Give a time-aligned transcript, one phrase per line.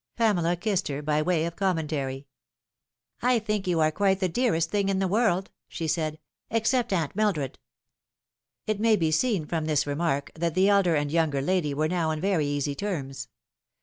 [0.15, 2.25] Pamela kissed her, by way of commentary."
[3.31, 6.17] I think you are quite the dearest thing in the world," she said,"
[6.49, 7.59] except Aunt Mildred."
[8.65, 12.09] It may be seen from this remark that the elder and younger lady were BOW
[12.09, 13.27] on very easy terms.